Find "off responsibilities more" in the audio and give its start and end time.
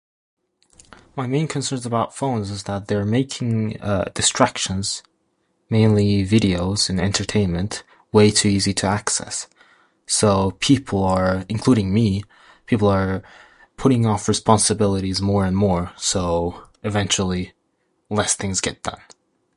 14.07-15.45